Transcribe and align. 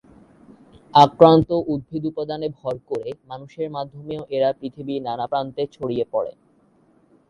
আক্রান্ত 0.93 1.49
উদ্ভিদ-উপাদানে 1.73 2.47
ভর 2.59 2.75
করে 2.89 3.09
মানুষের 3.27 3.67
মাধ্যমেও 3.69 4.21
এরা 4.35 4.49
পৃথিবীর 4.59 5.05
নানা 5.07 5.25
প্রান্তে 5.27 5.63
ছড়িয়ে 5.75 6.05
পড়ে। 6.13 6.31